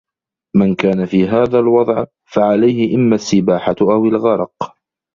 [0.55, 4.73] من كان في هذا الوضع، فعليه إمّا السّباحة أو الغرق.